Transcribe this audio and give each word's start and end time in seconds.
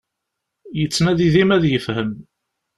Yettnadi 0.79 1.27
dima 1.33 1.53
ad 1.55 1.63
yefhem. 1.67 2.11